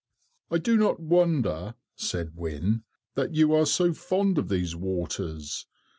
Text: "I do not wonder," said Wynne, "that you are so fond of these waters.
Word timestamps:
"I 0.49 0.57
do 0.57 0.77
not 0.77 0.99
wonder," 0.99 1.75
said 1.95 2.35
Wynne, 2.35 2.85
"that 3.13 3.35
you 3.35 3.53
are 3.53 3.67
so 3.67 3.93
fond 3.93 4.39
of 4.39 4.49
these 4.49 4.75
waters. 4.75 5.67